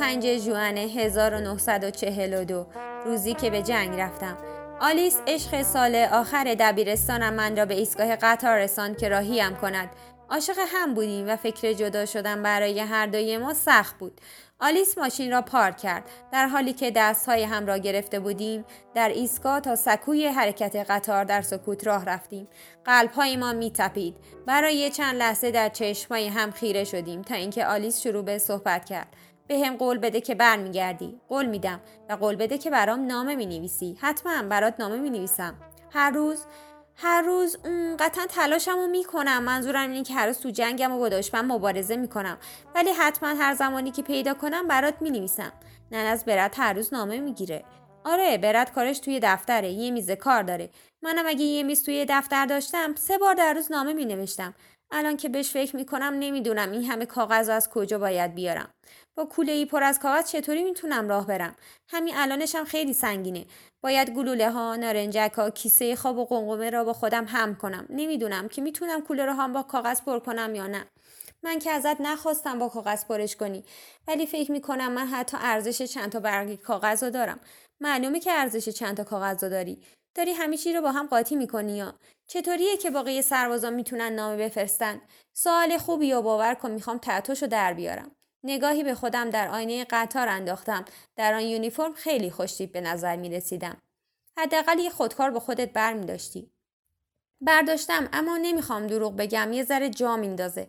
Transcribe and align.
25 0.00 0.44
جوان 0.44 0.78
1942 0.78 2.66
روزی 3.04 3.34
که 3.34 3.50
به 3.50 3.62
جنگ 3.62 4.00
رفتم. 4.00 4.38
آلیس 4.80 5.20
عشق 5.26 5.62
سال 5.62 5.96
آخر 5.96 6.56
دبیرستانم 6.60 7.34
من 7.34 7.56
را 7.56 7.64
به 7.66 7.74
ایستگاه 7.74 8.16
قطار 8.16 8.58
رساند 8.58 8.98
که 8.98 9.08
راهیم 9.08 9.56
کند. 9.56 9.88
عاشق 10.30 10.58
هم 10.68 10.94
بودیم 10.94 11.28
و 11.28 11.36
فکر 11.36 11.72
جدا 11.72 12.06
شدن 12.06 12.42
برای 12.42 12.80
هر 12.80 13.06
دوی 13.06 13.38
ما 13.38 13.54
سخت 13.54 13.98
بود. 13.98 14.20
آلیس 14.60 14.98
ماشین 14.98 15.32
را 15.32 15.42
پارک 15.42 15.76
کرد. 15.76 16.04
در 16.32 16.46
حالی 16.46 16.72
که 16.72 16.90
دستهای 16.90 17.42
هم 17.42 17.66
را 17.66 17.78
گرفته 17.78 18.20
بودیم 18.20 18.64
در 18.94 19.08
ایستگاه 19.08 19.60
تا 19.60 19.76
سکوی 19.76 20.26
حرکت 20.26 20.76
قطار 20.76 21.24
در 21.24 21.42
سکوت 21.42 21.86
راه 21.86 22.04
رفتیم. 22.04 22.48
قلبهای 22.84 23.36
ما 23.36 23.52
میتپید. 23.52 24.16
برای 24.46 24.90
چند 24.90 25.16
لحظه 25.16 25.50
در 25.50 25.68
چشمهای 25.68 26.28
هم 26.28 26.50
خیره 26.50 26.84
شدیم 26.84 27.22
تا 27.22 27.34
اینکه 27.34 27.66
آلیس 27.66 28.00
شروع 28.00 28.24
به 28.24 28.38
صحبت 28.38 28.84
کرد. 28.84 29.16
به 29.50 29.58
هم 29.58 29.76
قول 29.76 29.98
بده 29.98 30.20
که 30.20 30.34
برمیگردی. 30.34 31.20
قول 31.28 31.46
میدم 31.46 31.80
و 32.08 32.12
قول 32.12 32.36
بده 32.36 32.58
که 32.58 32.70
برام 32.70 33.06
نامه 33.06 33.34
می 33.36 33.46
نویسی 33.46 33.98
حتما 34.00 34.42
برات 34.42 34.74
نامه 34.78 34.96
می 34.96 35.10
نویسم 35.10 35.54
هر 35.92 36.10
روز 36.10 36.44
هر 36.94 37.22
روز 37.22 37.56
قطعا 37.98 38.26
تلاشم 38.26 38.72
رو 38.72 38.86
می‌کنم. 38.86 39.42
منظورم 39.42 39.90
اینه 39.90 40.04
که 40.04 40.14
هر 40.14 40.26
روز 40.26 40.38
تو 40.38 40.50
جنگم 40.50 40.92
و 40.92 40.98
با 40.98 41.08
دشمن 41.08 41.40
مبارزه 41.40 41.96
می‌کنم. 41.96 42.38
ولی 42.74 42.90
حتما 42.90 43.28
هر 43.28 43.54
زمانی 43.54 43.90
که 43.90 44.02
پیدا 44.02 44.34
کنم 44.34 44.68
برات 44.68 44.94
می 45.00 45.10
نویسم 45.10 45.52
نن 45.92 46.06
از 46.06 46.24
برات 46.24 46.58
هر 46.58 46.72
روز 46.72 46.94
نامه 46.94 47.20
می‌گیره. 47.20 47.64
آره 48.04 48.38
برات 48.38 48.72
کارش 48.72 48.98
توی 48.98 49.20
دفتره. 49.22 49.70
یه 49.70 49.90
میز 49.90 50.10
کار 50.10 50.42
داره. 50.42 50.70
منم 51.02 51.26
اگه 51.26 51.44
یه 51.44 51.62
میز 51.62 51.84
توی 51.84 52.06
دفتر 52.08 52.46
داشتم 52.46 52.94
سه 52.94 53.18
بار 53.18 53.34
در 53.34 53.54
روز 53.54 53.72
نامه 53.72 53.92
می 53.92 54.04
نوشتم 54.04 54.54
الان 54.92 55.16
که 55.16 55.28
بهش 55.28 55.50
فکر 55.50 55.76
می‌کنم 55.76 56.16
نمی‌دونم 56.18 56.70
این 56.70 56.84
همه 56.84 57.06
کاغذ 57.06 57.48
از 57.48 57.70
کجا 57.70 57.98
باید 57.98 58.34
بیارم. 58.34 58.70
با 59.18 59.24
کوله 59.24 59.52
ای 59.52 59.66
پر 59.66 59.82
از 59.82 59.98
کاغذ 59.98 60.30
چطوری 60.30 60.64
می‌تونم 60.64 61.08
راه 61.08 61.26
برم؟ 61.26 61.56
همین 61.90 62.14
الانشم 62.16 62.64
خیلی 62.64 62.92
سنگینه. 62.92 63.46
باید 63.84 64.10
گلوله 64.10 64.50
ها 64.50 64.76
نارنجک 64.76 65.32
ها 65.36 65.50
کیسه 65.50 65.96
خواب 65.96 66.18
و 66.18 66.24
قنقمه 66.24 66.70
را 66.70 66.84
با 66.84 66.92
خودم 66.92 67.24
هم 67.24 67.54
کنم. 67.54 67.86
نمی‌دونم 67.90 68.48
که 68.48 68.62
می‌تونم 68.62 69.00
کوله 69.00 69.26
رو 69.26 69.32
هم 69.32 69.52
با 69.52 69.62
کاغذ 69.62 70.00
پر 70.00 70.18
کنم 70.18 70.54
یا 70.54 70.66
نه. 70.66 70.86
من 71.44 71.58
که 71.58 71.70
ازت 71.70 72.00
نخواستم 72.00 72.58
با 72.58 72.68
کاغذ 72.68 73.04
پرش 73.04 73.36
کنی. 73.36 73.64
ولی 74.08 74.26
فکر 74.26 74.52
می‌کنم 74.52 74.92
من 74.92 75.06
حتی 75.06 75.36
ارزش 75.40 75.82
چند 75.82 76.12
تا 76.12 76.20
برگی 76.20 76.56
کاغذ 76.56 77.04
رو 77.04 77.10
دارم. 77.10 77.40
معلومه 77.82 78.20
که 78.20 78.32
ارزش 78.32 78.68
چند 78.68 78.96
تا 78.96 79.04
کاغذ 79.04 79.44
رو 79.44 79.50
داری. 79.50 79.82
داری 80.14 80.32
همه 80.32 80.56
چی 80.56 80.72
رو 80.72 80.80
با 80.80 80.92
هم 80.92 81.06
قاطی 81.06 81.36
می‌کنی 81.36 81.76
یا؟ 81.76 81.94
چطوریه 82.26 82.76
که 82.76 82.90
باقی 82.90 83.22
سربازان 83.22 83.74
می‌تونن 83.74 84.12
نامه 84.12 84.36
بفرستن؟ 84.36 85.00
سوال 85.32 85.78
خوبی 85.78 86.06
یا 86.06 86.22
باور 86.22 86.54
کن 86.54 86.70
می‌خوام 86.70 86.98
تعتوش 86.98 87.42
رو 87.42 87.48
در 87.48 87.74
بیارم. 87.74 88.10
نگاهی 88.44 88.84
به 88.84 88.94
خودم 88.94 89.30
در 89.30 89.48
آینه 89.48 89.86
قطار 89.90 90.28
انداختم. 90.28 90.84
در 91.16 91.34
آن 91.34 91.40
یونیفرم 91.40 91.92
خیلی 91.92 92.30
خوشتیب 92.30 92.72
به 92.72 92.80
نظر 92.80 93.16
می 93.16 93.30
رسیدم 93.30 93.76
حداقل 94.38 94.78
یه 94.78 94.90
خودکار 94.90 95.30
به 95.30 95.40
خودت 95.40 95.72
بر 95.72 95.92
می 95.92 96.06
داشتی. 96.06 96.50
برداشتم 97.40 98.08
اما 98.12 98.36
نمی‌خوام 98.36 98.86
دروغ 98.86 99.16
بگم 99.16 99.52
یه 99.52 99.64
ذره 99.64 99.90
جا 99.90 100.16
میندازه 100.16 100.68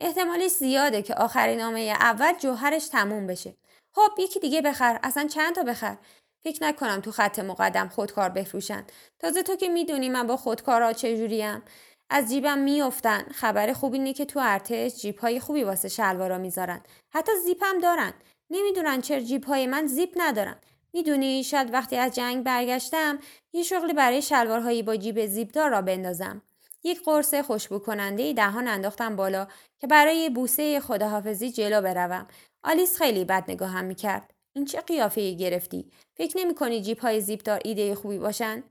احتمالش 0.00 0.50
زیاده 0.50 1.02
که 1.02 1.14
آخرین 1.14 1.58
نامه 1.58 1.80
اول 1.80 2.32
جوهرش 2.38 2.88
تموم 2.88 3.26
بشه. 3.26 3.56
خب 3.94 4.10
یکی 4.18 4.40
دیگه 4.40 4.62
بخر. 4.62 5.00
اصلا 5.02 5.26
چند 5.26 5.54
تا 5.54 5.62
بخر؟ 5.62 5.96
فکر 6.44 6.64
نکنم 6.64 7.00
تو 7.00 7.10
خط 7.10 7.38
مقدم 7.38 7.88
خودکار 7.88 8.28
بفروشن. 8.28 8.84
تازه 9.18 9.42
تو 9.42 9.56
که 9.56 9.68
می‌دونی 9.68 10.08
من 10.08 10.26
با 10.26 10.36
خودکارها 10.36 10.92
چجوریم. 10.92 11.62
از 12.10 12.28
جیبم 12.28 12.58
میافتن. 12.58 13.22
خبر 13.34 13.72
خوب 13.72 13.92
اینه 13.92 14.12
که 14.12 14.24
تو 14.24 14.40
ارتش 14.42 14.94
جیب 14.94 15.18
های 15.18 15.40
خوبی 15.40 15.64
واسه 15.64 15.88
شلوارا 15.88 16.38
می‌ذارن. 16.38 16.80
حتی 17.10 17.32
زیپم 17.44 17.78
دارن. 17.82 18.12
نمی‌دونن 18.50 19.00
چرا 19.00 19.20
جیب 19.20 19.44
های 19.44 19.66
من 19.66 19.86
زیپ 19.86 20.10
ندارن. 20.16 20.56
می‌دونی 20.92 21.44
شاید 21.44 21.72
وقتی 21.72 21.96
از 21.96 22.14
جنگ 22.14 22.44
برگشتم 22.44 23.18
یه 23.52 23.62
شغلی 23.62 23.92
برای 23.92 24.22
شلوارهایی 24.22 24.82
با 24.82 24.96
جیب 24.96 25.26
زیپدار 25.26 25.70
را 25.70 25.82
بندازم. 25.82 26.42
یک 26.84 27.02
قرص 27.04 27.34
خوشبو 27.34 27.78
کننده 27.78 28.32
دهان 28.32 28.68
انداختم 28.68 29.16
بالا 29.16 29.46
که 29.80 29.86
برای 29.86 30.30
بوسه 30.30 30.80
خداحافظی 30.80 31.52
جلو 31.52 31.80
بروم. 31.82 32.26
آلیس 32.64 32.96
خیلی 32.96 33.24
بد 33.24 33.44
نگاهم 33.48 33.84
می‌کرد. 33.84 34.34
این 34.54 34.64
چه 34.64 34.80
قیافه 34.80 35.32
گرفتی؟ 35.32 35.90
فکر 36.16 36.38
نمی 36.38 36.54
کنی 36.54 36.82
جیب 36.82 36.98
های 36.98 37.20
زیپدار 37.20 37.60
ایده 37.64 37.94
خوبی 37.94 38.18
باشن؟ 38.18 38.62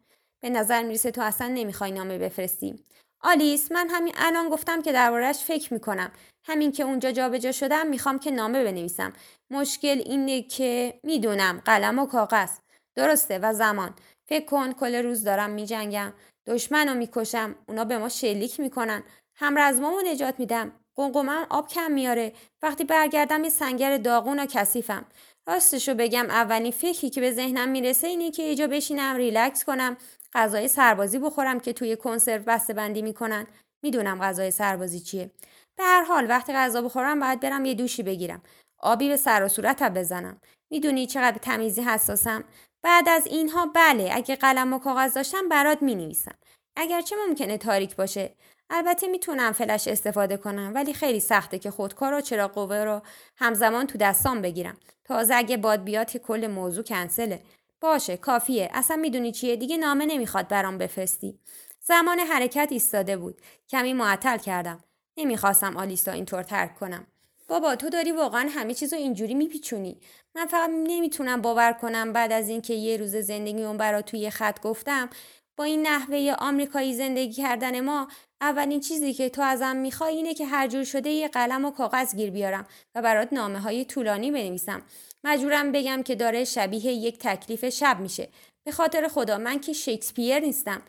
به 0.42 0.50
نظر 0.50 0.84
می‌رسه 0.84 1.12
تو 1.12 1.22
اصلا 1.22 1.48
نمی‌خوای 1.48 1.92
نامه 1.92 2.18
بفرستی. 2.18 2.86
آلیس 3.22 3.72
من 3.72 3.90
همین 3.90 4.14
الان 4.18 4.50
گفتم 4.50 4.82
که 4.82 4.92
دربارهش 4.92 5.38
فکر 5.38 5.74
می‌کنم. 5.74 6.12
همین 6.44 6.72
که 6.72 6.84
اونجا 6.84 7.12
جابجا 7.12 7.52
شدم 7.52 7.88
می‌خوام 7.88 8.20
که 8.20 8.32
نامه 8.32 8.64
بنویسم. 8.64 9.14
مشکل 9.50 10.02
اینه 10.06 10.42
که 10.42 11.00
می‌دونم 11.04 11.62
قلم 11.66 12.00
و 12.00 12.06
کاغذ. 12.06 12.50
درسته 12.96 13.40
و 13.40 13.54
زمان. 13.54 13.94
فکر 14.30 14.46
کن 14.46 14.74
کل 14.74 14.96
روز 14.96 15.24
دارم 15.24 15.50
میجنگم. 15.50 16.14
دشمن 16.46 16.88
رو 16.88 16.94
می‌کشم. 16.94 17.56
اونا 17.68 17.86
به 17.86 17.98
ما 17.98 18.10
شلیک 18.10 18.60
می‌کنن. 18.60 19.04
هم 19.36 19.58
رزمامو 19.58 20.02
نجات 20.02 20.40
میدم. 20.40 20.72
قنقمم 20.96 21.48
آب 21.50 21.68
کم 21.68 21.92
میاره 21.92 22.34
وقتی 22.62 22.84
برگردم 22.84 23.44
یه 23.44 23.50
سنگر 23.50 23.98
داغون 23.98 24.40
و 24.40 24.46
کثیفم. 24.46 25.06
راستشو 25.48 25.94
بگم 25.94 26.26
اولین 26.30 26.72
فکری 26.72 27.10
که 27.10 27.22
به 27.22 27.32
ذهنم 27.32 27.70
می‌رسه 27.70 28.08
اینه 28.08 28.32
که 28.32 28.44
اینجا 28.44 28.68
بشینم 28.68 29.16
ریلکس 29.16 29.64
کنم 29.64 29.98
غذای 30.34 30.68
سربازی 30.68 31.20
بخورم 31.20 31.60
که 31.60 31.74
توی 31.74 31.96
کنسرو 31.96 32.44
بسته 32.44 32.74
بندی 32.74 33.02
می‌کنن. 33.02 33.48
می‌دونم 33.84 34.20
غذای 34.22 34.52
سربازی 34.52 35.00
چیه. 35.00 35.32
به 35.78 35.84
هر 35.84 36.04
حال 36.04 36.30
وقتی 36.30 36.54
غذا 36.54 36.82
بخورم 36.82 37.20
باید 37.20 37.40
برم 37.40 37.66
یه 37.66 37.74
دوشی 37.74 38.04
بگیرم. 38.04 38.42
آبی 38.80 39.10
به 39.10 39.18
سر 39.18 39.44
و 39.44 39.48
صورتم 39.48 39.90
بزنم. 39.90 40.42
می‌دونی 40.72 41.08
چقدر 41.08 41.38
تمیزی 41.38 41.82
حساسم. 41.82 42.44
بعد 42.84 43.10
از 43.10 43.28
اینها 43.28 43.66
بله 43.66 44.10
اگه 44.14 44.36
قلم 44.36 44.74
و 44.74 44.80
کاغذ 44.80 45.14
داشتم 45.14 45.50
برات 45.50 45.82
می‌نویسم. 45.82 46.36
اگرچه 46.78 47.16
ممکنه 47.28 47.58
تاریک 47.58 47.96
باشه. 47.96 48.36
البته 48.74 49.08
می‌تونم 49.08 49.52
فلش 49.52 49.88
استفاده 49.88 50.38
کنم 50.38 50.72
ولی 50.76 50.94
خیلی 50.94 51.20
سخته 51.20 51.60
که 51.60 51.72
خودکار 51.72 52.14
و 52.14 52.22
چرا 52.22 52.48
قوه 52.48 52.84
رو 52.84 53.02
همزمان 53.38 53.88
تو 53.88 53.98
دستام 53.98 54.42
بگیرم. 54.42 54.78
تازه 55.06 55.36
اگه 55.36 55.58
باد 55.58 55.84
بیاد 55.84 56.12
که 56.12 56.20
کل 56.20 56.48
موضوع 56.48 56.84
کنسله. 56.84 57.42
باشه 57.82 58.18
کافیه. 58.18 58.70
اصلا 58.74 58.98
می‌دونی 58.98 59.32
چیه؟ 59.32 59.56
دیگه 59.56 59.78
نامه 59.78 60.06
نمی‌خواد 60.06 60.48
برام 60.48 60.78
بفرستی. 60.78 61.40
زمان 61.82 62.20
حرکت 62.20 62.68
ایستاده 62.72 63.18
بود. 63.18 63.42
کمی 63.70 63.94
معطل 63.94 64.38
کردم. 64.38 64.84
نمی‌خواستم 65.18 65.78
آلیسا 65.78 66.12
اینطور 66.12 66.44
ترک 66.44 66.76
کنم. 66.76 67.08
بابا 67.48 67.76
تو 67.76 67.90
داری 67.90 68.12
واقعا 68.12 68.50
همه 68.50 68.74
چیزو 68.74 68.96
اینجوری 68.96 69.34
میپیچونی. 69.34 70.00
من 70.36 70.46
فقط 70.46 70.70
نمی‌تونم 70.70 71.42
باور 71.42 71.74
کنم 71.74 72.14
بعد 72.14 72.32
از 72.32 72.50
اینکه 72.50 72.74
یه 72.74 72.98
روز 72.98 73.16
زندگی 73.16 73.64
اون 73.64 73.78
برا 73.78 74.02
توی 74.02 74.30
خط 74.30 74.62
گفتم 74.62 75.10
این 75.64 75.88
نحوه 75.88 76.36
آمریکایی 76.40 76.94
زندگی 76.94 77.34
کردن 77.34 77.80
ما 77.80 78.08
اولین 78.42 78.80
چیزی 78.80 79.14
که 79.14 79.30
تو 79.30 79.42
ازم 79.42 79.76
می‌خوای 79.76 80.16
اینه 80.16 80.34
که 80.34 80.46
هر 80.46 80.68
جور 80.68 80.84
شده 80.84 81.10
یه 81.10 81.28
قلم 81.28 81.66
و 81.66 81.72
کاغذ 81.72 82.16
گیر 82.16 82.30
بیارم 82.30 82.68
و 82.96 83.02
برات 83.02 83.34
نامه 83.34 83.60
های 83.60 83.86
طولانی 83.86 84.32
بنویسم. 84.32 84.82
مجبورم 85.24 85.72
بگم 85.72 86.04
که 86.04 86.16
داره 86.16 86.44
شبیه 86.44 86.86
یک 86.86 87.18
تکلیف 87.20 87.70
شب 87.70 88.00
میشه. 88.00 88.30
به 88.64 88.72
خاطر 88.72 89.08
خدا 89.08 89.38
من 89.38 89.60
که 89.60 89.74
شکسپیر 89.74 90.40
نیستم. 90.40 90.82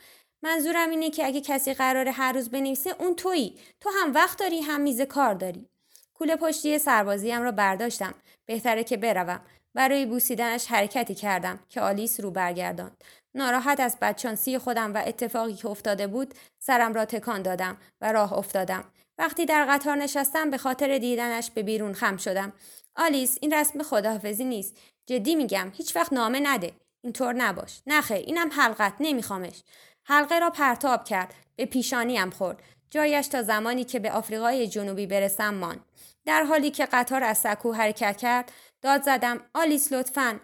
منظورم 0.43 0.91
اینه 0.91 1.11
که 1.11 1.27
اگه 1.27 1.41
کسی 1.41 1.75
قراره 1.75 2.11
هر 2.11 2.33
روز 2.33 2.49
بنویسه 2.49 2.95
اون 2.99 3.15
تویی. 3.15 3.55
تو 3.81 3.91
هم 4.01 4.15
وقت 4.15 4.39
داری 4.39 4.61
هم 4.61 4.81
میز 4.81 5.01
کار 5.01 5.35
داری. 5.35 5.69
کوله 6.15 6.37
پشتی 6.37 6.79
سربازیم 6.79 7.43
را 7.43 7.53
برداشتم. 7.53 8.15
بهتره 8.47 8.85
که 8.85 8.97
بروم. 8.97 9.41
برای 9.75 10.07
بوسیدنش 10.07 10.67
حرکتی 10.67 11.15
کردم 11.15 11.61
که 11.69 11.81
آلیس 11.81 12.21
رو 12.21 12.31
برگرداند. 12.31 13.05
ناراحت 13.35 13.81
از 13.81 13.97
بدشانسی 14.01 14.59
خودم 14.59 14.95
و 14.95 15.03
اتفاقی 15.07 15.55
که 15.55 15.69
افتاده 15.69 16.07
بود 16.07 16.35
سرم 16.59 16.95
را 16.95 17.05
تکان 17.05 17.43
دادم 17.43 17.77
و 18.01 18.13
راه 18.13 18.33
افتادم. 18.33 18.85
وقتی 19.19 19.47
در 19.47 19.67
قطار 19.71 19.97
نشستم 19.97 20.51
به 20.51 20.59
خاطر 20.59 20.99
دیدنش 20.99 21.51
به 21.51 21.63
بیرون 21.63 21.93
خم 21.93 22.17
شدم. 22.17 22.53
آلیس 22.97 23.39
این 23.41 23.53
رسم 23.53 23.83
خداحافظی 23.83 24.45
نیست. 24.45 24.77
جدی 25.07 25.35
میگم 25.35 25.73
هیچ 25.75 25.97
وقت 25.97 26.13
نامه 26.13 26.41
نده. 26.43 26.73
اینطور 27.05 27.33
نباش. 27.33 27.83
نخه 27.87 28.15
اینم 28.15 28.51
حلقت 28.53 28.95
نمیخوامش. 29.01 29.63
حلقه 30.05 30.39
را 30.39 30.51
پرتاب 30.51 31.05
کرد. 31.05 31.35
به 31.57 31.67
پیشانیم 31.67 32.31
خورد. 32.31 32.63
جایش 32.91 33.27
تا 33.27 33.43
زمانی 33.43 33.85
که 33.85 33.99
به 33.99 34.13
آفریقای 34.13 34.69
جنوبی 34.69 35.07
برسم 35.07 35.55
ماند. 35.55 35.81
در 36.27 36.43
حالی 36.43 36.71
که 36.71 36.87
قطار 36.87 37.25
از 37.25 37.39
سکو 37.39 37.73
حرکت 37.73 38.17
کرد 38.17 38.53
داد 38.83 39.03
زدم 39.03 39.41
آلیس 39.55 39.93
لطفا. 39.93 40.41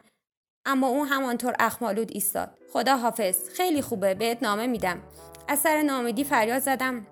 اما 0.67 0.89
اون 0.89 1.09
همانطور 1.09 1.55
اخمالود 1.59 2.11
ایستاد. 2.13 2.59
خدا 2.73 2.97
حافظ 2.97 3.49
خیلی 3.49 3.83
خوبه 3.83 4.15
بهت 4.15 4.43
نامه 4.43 4.67
میدم. 4.67 5.03
از 5.49 5.59
سر 5.59 5.83
نامیدی 5.83 6.25
فریاد 6.25 6.59
زدم. 6.63 7.07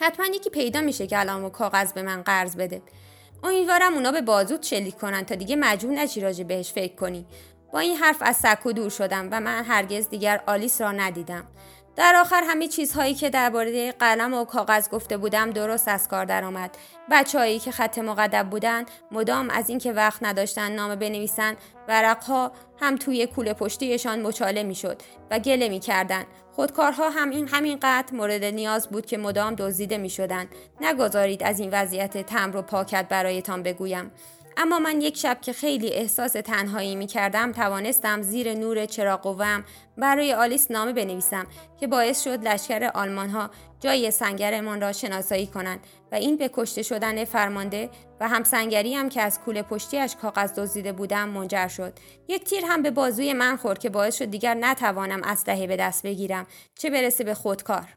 حتما 0.00 0.26
یکی 0.26 0.50
پیدا 0.50 0.80
میشه 0.80 1.06
که 1.06 1.20
الان 1.20 1.44
و 1.44 1.48
کاغذ 1.48 1.92
به 1.92 2.02
من 2.02 2.22
قرض 2.22 2.56
بده. 2.56 2.82
امیدوارم 3.42 3.94
اونا 3.94 4.12
به 4.12 4.20
بازوت 4.20 4.62
شلیک 4.62 4.94
کنن 4.94 5.22
تا 5.22 5.34
دیگه 5.34 5.56
مجبور 5.56 5.94
نشی 5.94 6.20
راجع 6.20 6.44
بهش 6.44 6.72
فکر 6.72 6.94
کنی. 6.94 7.26
با 7.72 7.78
این 7.78 7.96
حرف 7.96 8.18
از 8.20 8.36
سکو 8.36 8.72
دور 8.72 8.90
شدم 8.90 9.28
و 9.32 9.40
من 9.40 9.64
هرگز 9.64 10.08
دیگر 10.08 10.42
آلیس 10.46 10.80
را 10.80 10.92
ندیدم. 10.92 11.46
در 11.96 12.16
آخر 12.16 12.42
همه 12.46 12.68
چیزهایی 12.68 13.14
که 13.14 13.30
درباره 13.30 13.92
قلم 13.92 14.34
و 14.34 14.44
کاغذ 14.44 14.88
گفته 14.88 15.16
بودم 15.16 15.50
درست 15.50 15.88
از 15.88 16.08
کار 16.08 16.24
درآمد. 16.24 16.76
بچههایی 17.10 17.58
که 17.58 17.70
خط 17.70 17.98
مقدب 17.98 18.50
بودن 18.50 18.84
مدام 19.10 19.50
از 19.50 19.68
اینکه 19.68 19.92
وقت 19.92 20.22
نداشتن 20.22 20.72
نامه 20.72 20.96
بنویسن 20.96 21.56
ورقها 21.88 22.52
هم 22.80 22.96
توی 22.96 23.26
کوله 23.26 23.52
پشتیشان 23.52 24.22
مچاله 24.22 24.62
می‌شد 24.62 25.02
و 25.30 25.38
گله 25.38 25.68
می‌کردن. 25.68 26.24
خودکارها 26.52 27.10
هم 27.10 27.30
این 27.30 27.48
همین 27.48 27.78
قطع 27.82 28.16
مورد 28.16 28.44
نیاز 28.44 28.88
بود 28.88 29.06
که 29.06 29.18
مدام 29.18 29.54
دزدیده 29.54 29.98
می‌شدند 29.98 30.48
نگذارید 30.80 31.42
از 31.42 31.60
این 31.60 31.70
وضعیت 31.72 32.26
تمر 32.26 32.56
و 32.56 32.62
پاکت 32.62 33.08
برایتان 33.08 33.62
بگویم. 33.62 34.10
اما 34.56 34.78
من 34.78 35.00
یک 35.00 35.16
شب 35.16 35.38
که 35.40 35.52
خیلی 35.52 35.92
احساس 35.92 36.32
تنهایی 36.32 36.96
می 36.96 37.06
کردم 37.06 37.52
توانستم 37.52 38.22
زیر 38.22 38.54
نور 38.54 38.86
چراغ 38.86 39.20
قوم 39.20 39.64
برای 39.96 40.32
آلیس 40.32 40.70
نامه 40.70 40.92
بنویسم 40.92 41.46
که 41.80 41.86
باعث 41.86 42.24
شد 42.24 42.48
لشکر 42.48 42.90
آلمان 42.94 43.30
ها 43.30 43.50
جای 43.80 44.10
سنگرمان 44.10 44.80
را 44.80 44.92
شناسایی 44.92 45.46
کنند 45.46 45.80
و 46.12 46.14
این 46.14 46.36
به 46.36 46.50
کشته 46.52 46.82
شدن 46.82 47.24
فرمانده 47.24 47.90
و 48.20 48.28
همسنگری 48.28 48.94
هم 48.94 49.08
که 49.08 49.22
از 49.22 49.40
کوله 49.40 49.62
پشتیش 49.62 50.16
کاغذ 50.16 50.52
دزدیده 50.52 50.92
بودم 50.92 51.28
منجر 51.28 51.68
شد. 51.68 51.92
یک 52.28 52.44
تیر 52.44 52.64
هم 52.64 52.82
به 52.82 52.90
بازوی 52.90 53.32
من 53.32 53.56
خورد 53.56 53.78
که 53.78 53.90
باعث 53.90 54.18
شد 54.18 54.24
دیگر 54.24 54.54
نتوانم 54.54 55.22
اسلحه 55.24 55.66
به 55.66 55.76
دست 55.76 56.02
بگیرم 56.02 56.46
چه 56.74 56.90
برسه 56.90 57.24
به 57.24 57.34
خودکار. 57.34 57.96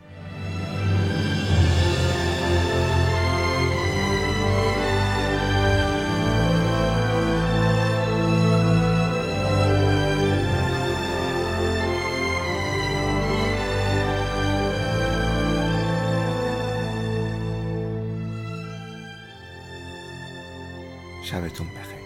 شبتون 21.21 21.67
بخیر. 21.67 22.00